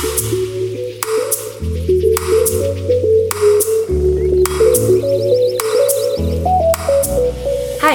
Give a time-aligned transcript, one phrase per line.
[0.00, 0.06] 嗨，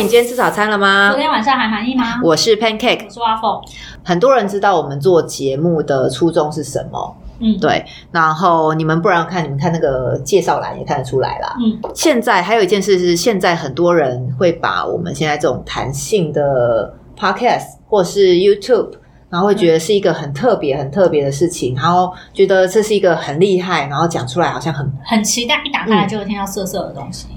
[0.04, 1.10] 你今天吃早餐了吗？
[1.10, 2.21] 昨天晚上还满意吗？
[2.23, 3.63] 我是 Pancake，我是 Waffle。
[4.04, 7.83] 很多人知道我们做节目的初衷是什么，嗯，对。
[8.12, 11.56] 然后你们不然看你们看那个介绍栏也看得出来啦。
[11.60, 18.91] 嗯，现在还有一件事是，现在很多人会把我们现在这种弹性的 Podcast 或是 YouTube，
[19.36, 27.27] 然后会觉得是一个很特别、很特别的事情，然后觉得这是一个很厉害，然后讲出来好像很很期待，一打开来就会听到涩涩的东西。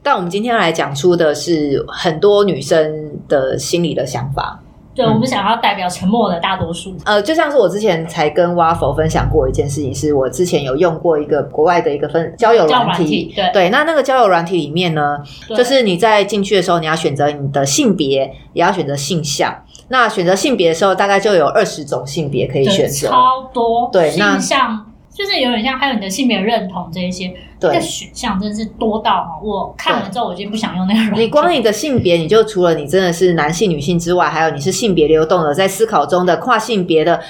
[0.00, 4.60] 但我们今天要来讲出的是很多女生的心里的想法。
[4.94, 6.94] 对，我们想要代表沉默的大多数。
[7.04, 19.54] 呃，就像是我之前才跟 Waffle 分享过一件事情，是我之前有用过一个国外的一个分交友软交友软体对对，那那个交友软体里面呢，就是你在进去的时候，你要选择你的性别，也要选择性向。
[19.92, 23.08] 那选择性别的时候，大概就有二十种性别可以选择。
[23.08, 23.90] 超多。
[23.92, 31.22] 对那像就是有点像，还有你的性别认同这一些，对这个选项真是多到哈，我看完之后我已经不想用那个软件。
[31.22, 37.20] 你光你的性别，你就除了你真的是男性、女性之外，还有你是性别流动的，在思考中的跨性别的，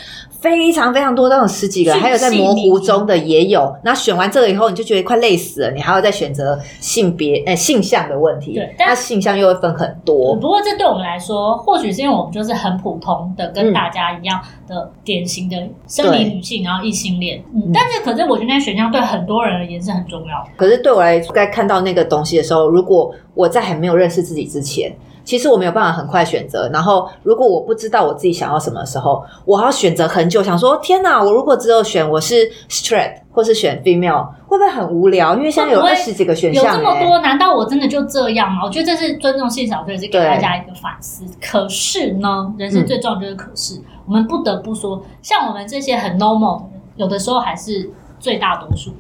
[0.41, 3.75] 非常非常多，都有十几个，还有在模糊中的也有。
[3.85, 8.55] 那选完这个以后，你就觉得快累死了，你还要再选择性别、哎、性向的问题。
[8.55, 10.35] 对但那性向又会分很多。
[10.37, 15.57] 不过这对我们来说，或许是因为我们就是很普通的，嗯跟大家一样的典型的
[15.87, 17.43] 生理女性，然后异性恋。
[17.55, 20.45] 嗯，但是可是我觉得那选项对很多人而言是很重要。
[20.57, 26.69] 可是对我来说，在看到那个东西的时候，如果我在还没有认识自己之前，其实我没有办法很快选择。
[26.73, 32.35] 然后，如果我不知道我自己想要什么的时候，我还要选择很久，想说天哪，我如果只有选我是
[32.69, 35.37] straight 或是选 female，会不会很无聊？
[35.37, 38.63] 因为现在有二十几个选有项、欸，这么多，难道我真的就这样吗？
[38.65, 41.25] 我觉得这是尊重性少数，也是给大家一个反思。
[41.41, 47.89] 可是呢，人生最重要就是可是，我们不得不说，像我们这些很 normal 的人，有的时候还是
[48.21, 48.93] 最大多数。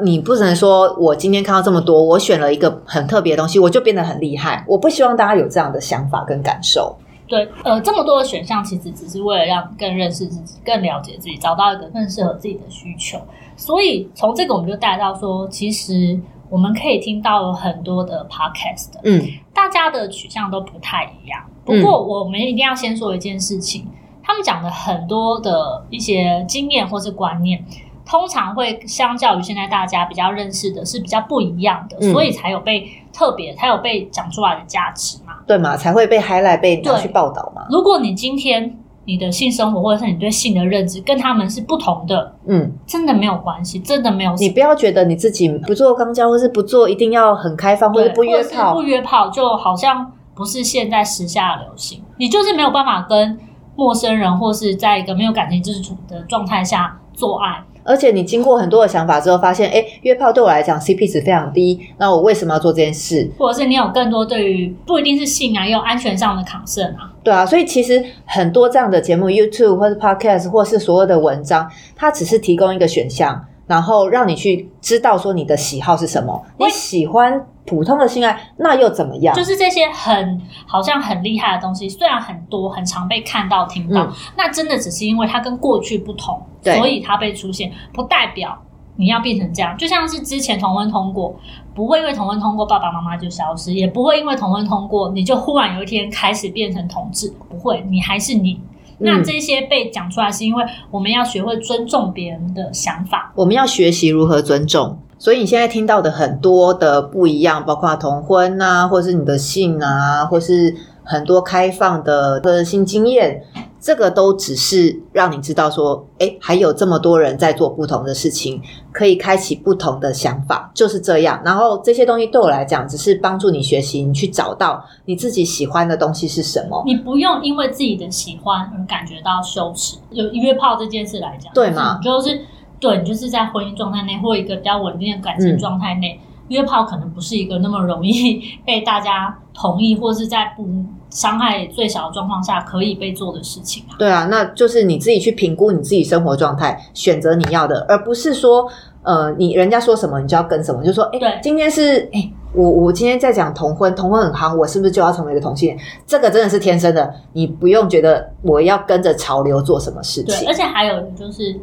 [0.00, 4.64] 你不能说我今天看到这么多，我选了一个很特别的东西，我就变得很厉害。
[4.66, 6.96] 我不希望大家有这样的想法跟感受。
[7.26, 13.18] 对，呃，这么多的选项其实只是为了让更认识自己、更了解自己，找到一个更适合自己的需求。
[13.54, 16.18] 所以从这个我们就带到说，其实
[16.48, 19.22] 我们可以听到了很多的 podcast，嗯，
[19.52, 21.42] 大家的取向都不太一样。
[21.66, 23.86] 不过我们一定要先说一件事情，
[24.22, 27.62] 他们讲的很多的一些经验或是观念。
[28.08, 35.34] 通常会相较于现在大家比较认识的是比较不一样的，嗯所以才有被特别，才有被讲出来的价值嘛。
[35.46, 37.66] 对嘛，才会被 highlight 被拿去报道嘛。
[37.68, 44.34] 如果你今天你的性生活或者是你对性的认知跟他们是不同的，嗯，真的没有关系，真的没有。
[44.36, 53.38] 你不要觉得你自己不做肛交，或是不做一定要很开放，或对者不约炮不，约炮就好像不是现在时下的流行，你就是没有办法跟
[53.76, 57.62] 陌生人或是在一个没有感情基础的状态下做爱。
[57.88, 63.30] 而且你经过很多的想法之后，发现，哎，约炮对我来讲 CP 值非常低，那我为什么要做这件事？
[63.38, 67.10] 或者是你有更多对于不一定是性啊，也有安全上的 concern 啊。
[67.24, 71.66] 对啊，所以其实很多这样的节目，YouTube 或是 Podcast 或是所有的文章，
[71.96, 76.44] 它只是提供一个选项，然后让你去知道说你的喜好是什么。
[76.58, 79.36] 你喜欢普通的性爱，那又怎么样？
[79.36, 88.58] 就是这些很好像很厉害的东西，虽然很多很常被看到听到，嗯那真的只是因为它跟过去不同，所以它被出现，不代表
[88.96, 89.76] 你要变成这样。
[89.76, 91.36] 就像是之前同婚通过，
[91.74, 98.60] 不会因为同婚通过爸爸妈妈就消失，也不会因为同婚通过你就忽然有一天开始变成同志，不会，你还是你。
[98.98, 103.32] 那嗯这些被讲出来，是因为我们要学会尊重别人的想法。
[103.34, 104.98] 我们要学习如何尊重。
[105.20, 110.72] 所以你现在听到的很多的不一样，包括同婚啊，或是你的性啊，或是
[111.02, 113.42] 很多开放的个性经验，
[113.80, 118.60] 这个都只是让你知道说，哎，还有这么多人在做不同的事情，
[118.92, 121.40] 可以开启不同的想法，就是这样。
[121.44, 126.82] 然后这些东西对我来讲，只是帮助你学习，你去找到你自己喜欢的东西是什么。
[126.86, 129.96] 你不用因为自己的喜欢而感觉到羞耻。
[130.10, 132.40] 有约炮这件事来讲，对吗就是就是
[132.80, 140.66] 对你就是在婚姻状态内或一个比较稳定的感情嗯状态内，约炮可能不是一个那么容易被大家同意，或是在不
[141.10, 143.96] 伤害最小的状况下可以被做的事情啊。
[143.98, 148.68] 对啊，那就是你自己去评估你自己生活状态，选择你要的，而不是说，
[149.02, 155.80] 呃，你人家说什么你就要跟什么，就说，哎、对今天是，哎、我我今天在讲同婚，同婚很夯，我是不是就要成为一个同性恋？
[156.06, 160.54] 这个真的是天生的，你不用觉得我要跟着潮流做什么事对，情而。
[160.54, 161.58] 且还有就是，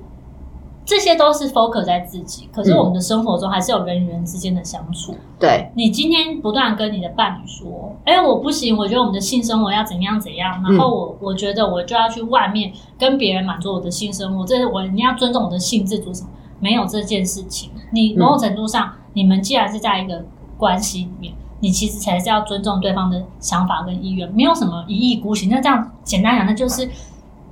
[0.86, 5.16] 这些都是 focus 在自己，可是我们的生活中还是有人与人之间的相处。
[5.40, 16.30] 对，你今天不断跟你的伴侣说：“哎，我不行，我觉得我们的性生活要怎样怎样。”然后我我觉得我就要去外面跟别人满足我的性生活，这是我你要尊重我的性自主什么？
[16.60, 17.72] 没有这件事情。
[17.92, 20.24] 你某种程度上，你们既然是在一个
[20.56, 25.50] 关系里面，你其实才是要尊重对方的想法跟意愿，没有什么一意孤行。
[25.50, 26.88] 那这样简单讲，那就是。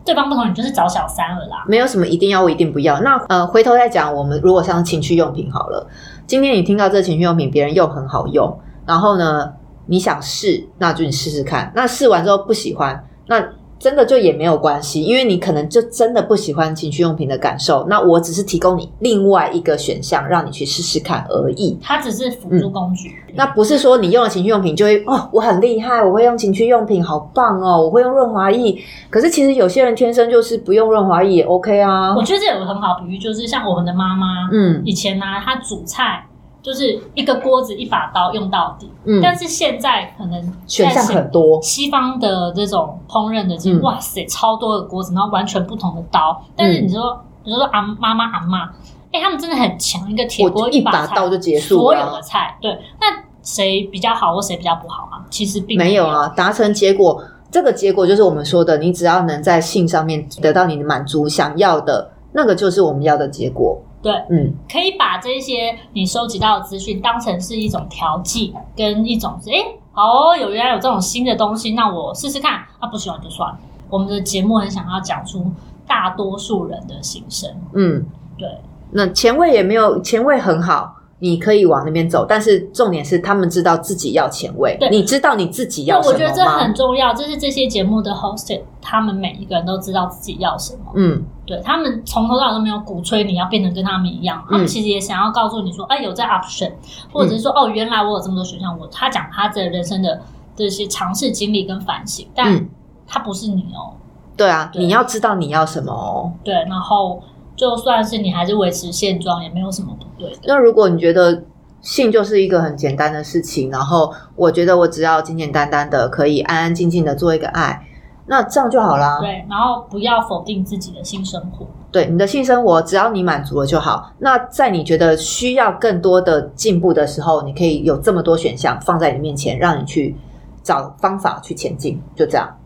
[0.05, 1.63] 对方不同，你就是找小三了啦。
[1.67, 2.99] 没有什么一定要，我一定不要。
[3.01, 5.87] 那呃，回头再讲，我们如果像情趣用品好了，
[6.27, 9.53] 今天你听到这情趣用品别人用很好用，然后呢，
[9.87, 11.71] 你想试，那就你试试看。
[11.75, 13.43] 那试完之后不喜欢，那。
[13.83, 21.77] 真的就也没有关系，因为你可能就真的不喜欢情趣用品的感受，那我只是提供你另外一个选项，让你去试试看而已。
[21.83, 28.81] 它只是辅助工具，那不是说你用了情趣用品就会哦，我很厉害，我会用情趣用品，好棒哦，我会用润滑液。
[29.09, 32.15] 可是其实有些人天生就是不用润滑液也 OK 啊。
[32.15, 36.25] 我觉得这有个很好比喻，就是像我们的妈妈，嗯，以前呢，她煮菜。
[36.63, 46.41] 就是一个锅子一把刀用到底，嗯，但是现在可能选项很多，西方的这种烹饪的，这哇塞，超多的锅子，然后完全不同的刀。
[46.55, 48.63] 但是你说，你说阿妈妈阿妈，
[49.11, 52.57] 哎，他们真的很强，一个铁锅一把刀就结束所有的菜。
[52.61, 52.71] 对，
[53.01, 53.07] 那
[53.43, 55.19] 谁比较好或谁比较不好啊？
[55.29, 57.21] 其实并没有啊，达成结果，
[57.51, 63.81] 这个结果就是我们说的，你只要能在性上面得到你的满足，想要的那个就是我们要的结果。
[64.03, 73.57] 对，嗯，可以把这些你收集到的资讯当成是一种调剂，跟一种哎，好有原来有这种新的东西，那我试试看，啊，不喜欢就算了。
[73.89, 75.49] 我们的节目很想要讲出
[75.87, 78.05] 大多数人的心声，嗯，
[78.37, 78.47] 对，
[78.91, 80.97] 那前卫也没有前卫很好。
[81.19, 84.75] 你可以往那边走，但是重点是他们知道自己要前卫。
[84.77, 90.91] 对，你知道你自己要什么我觉得这很重要，这是这些节目的 host，他们每一个人都知道自己要什么。
[90.95, 96.71] 嗯，对他们从头到尾都没有鼓吹你要变成跟他们一样，他们其实也想要告诉你说，哎，有这 option，
[97.11, 98.77] 或者是说，哦，原来我有这么多选项。
[98.79, 100.21] 我他讲他的人生的
[100.55, 102.67] 这些尝试经历跟反省，但
[103.07, 103.93] 他不是你哦。
[104.37, 106.31] 对啊，你要知道你要什么哦。
[106.43, 107.21] 对，然后。
[107.55, 110.39] 就算是你还是维持现状，也没有什么不对的。
[110.45, 111.43] 那如果你觉得
[111.81, 117.85] 性就是一个很简单的事情，然后我觉得我只要简简单单的可以安安静静的做一个爱，
[118.25, 119.19] 那这样就好啦。
[119.19, 121.65] 对，然后不要否定自己的性生活。
[121.91, 124.11] 对，你的性生活只要你满足了就好。
[124.19, 130.15] 那在你觉得需要更多的进步的时候，你可以有这么多选项放在你面前，让你去
[130.61, 132.01] 找方法去前进。
[132.15, 132.57] 就这样。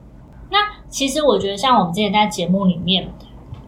[0.49, 0.57] 那
[0.89, 3.07] 其实我觉得，像我们之前在节目里面。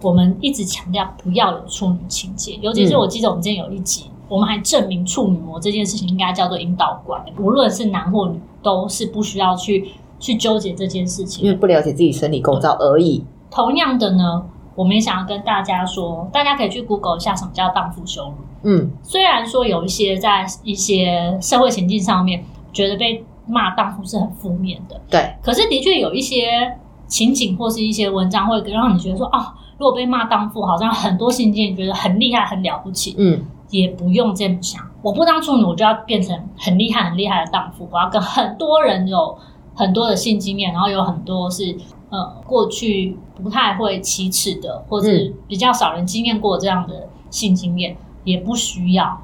[0.02, 13.24] 我们一直强调不要有处女情节，尤其是我记得我们之前有一集，我们还证明处女膜这件事情应该叫做引导管，无论是男或女，都是不需要去去纠结这件事情，因为不了解自己生理构造而已。
[13.50, 14.44] 同样的呢，
[14.76, 18.36] 我们也想要跟大家说，大家可以去 Google 一下什么叫荡妇羞辱。
[18.64, 22.44] 嗯，虽然说有一些在一些社会情境上面
[22.74, 26.78] 觉得被骂荡妇是很负面的，对，可是的确有一些
[27.08, 29.54] 情景或是一些文章会让你觉得说，哦。
[29.80, 34.82] 如果被骂荡妇，好像很多新进觉得很厉害、很了不起，嗯，也不用这么想。
[35.02, 37.88] 我不当处女，我就要变成很厉害、很厉害的荡妇。
[37.90, 39.38] 我要跟很多人有
[39.80, 41.74] 很多的性经验，然后有很多是
[42.10, 45.10] 呃过去不太会启齿的，或者
[45.48, 47.96] 比较少人经验过这样的性经验，
[48.26, 49.22] 也不需要，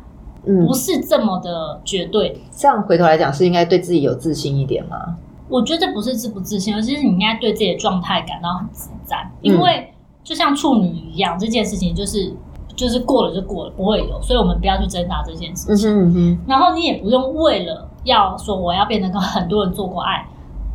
[0.65, 2.41] 不是这么的绝对。
[2.49, 5.17] 这样回头来讲，是应该对自己有自信一点吗？
[5.49, 9.91] 我觉得不是自不自信，而是你应该对自己的状态感到很自在，因为。
[10.25, 12.33] 就像处女一样，这件事情就是
[12.75, 16.39] 就是过了就过了，不会有，所以我们不要去挣扎这件事情。
[16.47, 20.27] 然后你也不用为了要说我要变得跟很多人做过爱，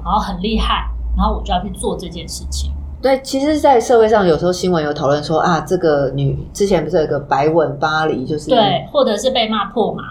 [0.05, 2.71] 然后很厉害，然后我就要去做这件事情。
[3.03, 10.03] 对，其实，在社会上有时候新闻有讨论说啊，这个女之前不是有个白吻巴黎，就是对，或者是被骂破嘛。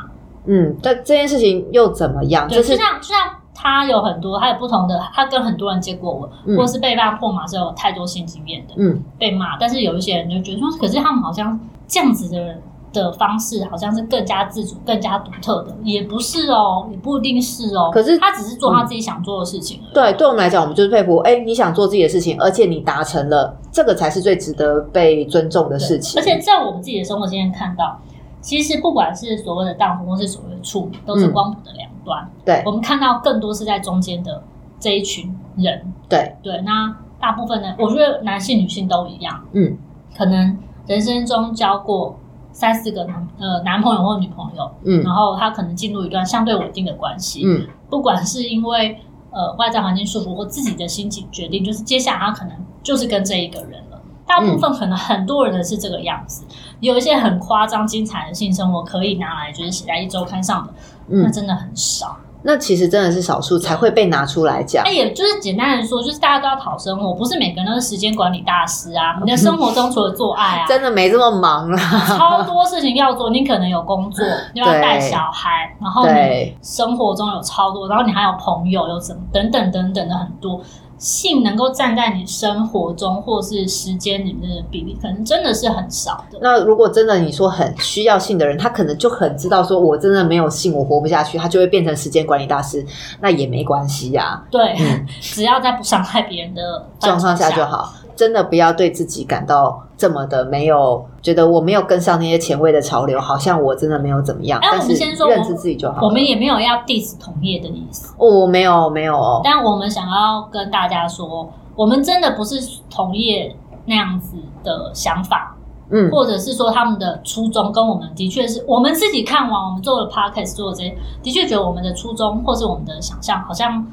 [0.45, 2.47] 嗯，但这件事情又怎么样？
[2.47, 3.17] 就是像就像。
[3.61, 9.57] 他有很多，他有不同的，他跟很多人接过吻，或是被骂破嘛是有太多性经验的，嗯，被骂。
[9.59, 17.89] 但是有一些人就觉得说，可是他们好像这样子的人的方式，好像是更加自主、更加独特的，也不是哦，也不一定是哦。
[17.93, 19.81] 可是他只是做他自己想做的事情。
[19.93, 21.17] 对，对我们来讲，我们就是佩服。
[21.17, 26.19] 哎，你想做自己的事情，而且你达成了，这个才是最值得被尊重的事情。
[26.19, 27.99] 而且在我们自己的生活经验看到。
[28.41, 32.25] 其实不管是所谓的荡妇，或是所谓的处女，都是光谱的两端。
[32.45, 34.41] 对，我们看到更多是在中间的
[34.79, 35.93] 这一群人。
[36.07, 39.43] 对对，那大部分呢，我觉得男性、女性都一样。
[39.51, 39.77] 嗯，
[40.17, 42.17] 可能人生中交过
[42.59, 47.43] 三四个男呃男朋友或女朋友，嗯，然后他可能进入一段相对稳定的关系。
[47.45, 48.99] 嗯，不管是因为
[49.31, 54.01] 呃外在环境束缚或自己的心情决定，就是接下来他可能就是跟这一个人了。
[54.27, 56.43] 大部分可能很多人的是这个样子，
[56.81, 60.73] 有一些很夸张精彩的性生活可以拿来就是写在一周刊上的，
[61.07, 62.17] 那真的很少。
[62.43, 64.83] 那其实真的是少数才会被拿出来讲。
[64.85, 69.19] 那也就是简单的说，就是大家都要讨生活，不是每个人都是时间管理大师啊。
[69.25, 71.77] 你的生活中除了做爱啊， 真的没这么忙了，
[72.17, 73.29] 超多事情要做。
[73.29, 80.61] 你可能有工作，你要带小孩，然后你生活中有超多，然后你还有朋友，有什么等等等等的很多。
[80.99, 86.37] 性能够站在你生活中或是时间里面的比例，可能真的是很少的。
[86.41, 92.85] 那如果真的你说很需要性的人，他可能就很知道说，我真的没有性，我活不下去，他就会变成时间管理大师。
[93.21, 94.75] 那也没关系呀，对，
[95.21, 97.93] 只要在不伤害别人的状况下就好。
[98.15, 104.57] 真的不要对自己感到这么的没有，觉得我没有跟上那些前卫的潮流，好像我真的没有怎么样。
[104.61, 105.99] 但我们先说认识自己就好。
[106.01, 108.15] 我们也没有要 diss 同业的意思。
[108.17, 109.41] 哦，没有没有哦。
[109.43, 112.55] 但我们想要跟大家说，我们真的不是
[112.89, 113.53] 同业
[113.85, 115.57] 那样子的想法，
[115.91, 123.85] 嗯，或者是说他们的初衷跟我们的确是我们自己看完我们做了 podcast 做的这些，的确觉得我们的初衷或是我们的想象好像。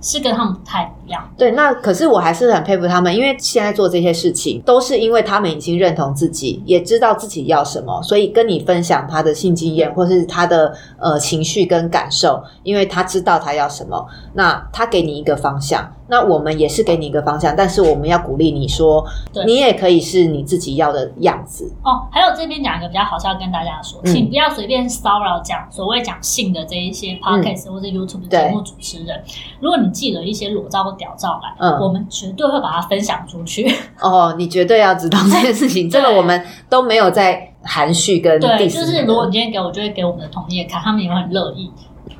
[0.00, 1.28] 是跟他们不太一样。
[1.36, 15.92] 对，那可是我还是很佩服他们，因为现在做这些事情，都是因为他们已经认同自己，也知道自己要什么，所以跟你分享他的性经验，或是他的呃情绪跟感受，因为他知道他要什么，那他给你一个方向。
[16.10, 19.04] 那我们也是给你一个方向，但是我们要鼓励你说，
[19.46, 22.02] 你也可以是你自己要的样子哦。
[22.10, 29.22] 还有这边讲一个比较好笑，跟大家说，请不要随便骚扰讲所谓讲性的这一些 podcast 或者 YouTube 的节目主持人。
[29.60, 33.72] 如果你寄了一些裸照或屌照来，嗯，我们绝对会把它分享出去。
[34.02, 41.70] 哦，你绝对要知道这件事情， 这个我们都没有在含蓄跟对，就是如果你今天给我，就会给我们的同业看，他们也会很乐意。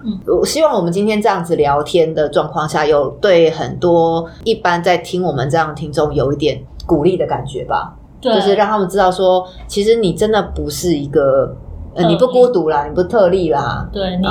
[0.04, 7.94] 嗯，我希望我们今天这样子聊天的状况下，有对很多一般在听我们这样听众有一点鼓励的感觉吧。
[8.20, 11.54] 对，就是让他们知道说，其实你真的不是一个，
[11.94, 13.88] 呃，你不孤独啦，你不特例啦。
[13.92, 14.26] 对，你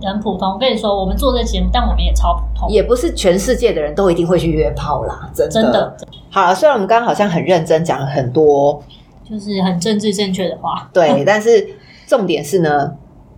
[0.00, 0.52] 你很普通。
[0.52, 5.30] 我跟你说，我们做这节目，但我们也超普通，也不是全世界的人都一定会去约炮啦。
[5.34, 5.96] 真的，真的。
[6.30, 8.82] 好，虽然我们刚刚好像很认真讲了很多，
[9.28, 11.68] 就是很政治正确的话，对，但是
[12.08, 12.92] 重点是呢。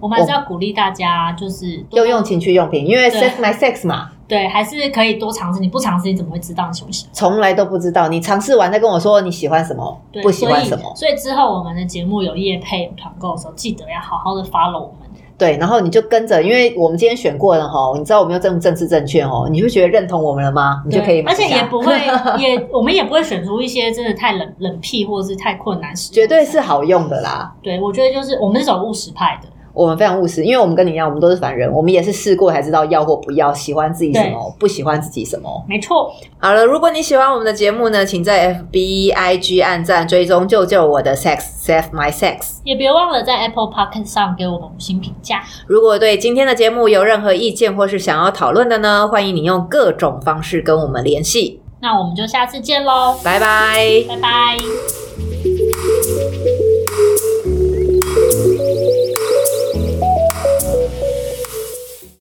[0.04, 4.10] 我们还是要鼓励大家，就是要用情趣用品，因为 sex my sex 嘛。
[4.28, 5.60] 对，还是可以多尝试。
[5.60, 7.14] 你不尝试，你怎么会知道你喜不喜欢？
[7.14, 10.92] 从来都不知道，你尝试完再跟我说你喜欢什么，不喜欢什么。
[10.94, 15.08] 所以之后我们的节目有夜配团购的时候，记得要好好的 follow 我们。
[15.38, 20.82] 对，然后你就跟着，因为我们今天选过了哈，你知道我们又这么政治正确哦，你就觉得认同我们了吗？
[20.84, 21.32] 你就可以买。
[21.32, 21.92] 而且也不会，
[22.38, 27.52] 也我们也不会选出一些真的太冷冷僻或者是太困难，绝对是好用的啦。
[27.62, 29.48] 对，我觉得就是我们是走务实派的。
[29.74, 35.64] 我们非常务实，因为我们跟你一样，我们都是凡人，我们也是试过才知道要或不要，喜欢自己什么，不喜欢自己什么。
[35.68, 36.12] 没错。
[36.38, 42.58] 好了，如果你喜欢我们的节目呢，请在 F B I G 按赞追踪，救救我的 sex，save my sex。
[42.62, 45.42] 也别忘了在 Apple Podcast 上给我们五星评价。
[45.66, 51.60] 如果对今天的节目有任何意见或是想要讨论的呢，欢迎你用各种方式跟我们联系。
[51.80, 55.03] 那我们就下次见喽，拜拜，拜拜。